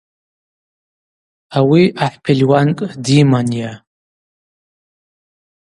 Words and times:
Ауи 1.57 1.83
ахӏ 2.03 2.17
пельуанкӏ 2.23 2.85
дйыманйа. 3.03 3.71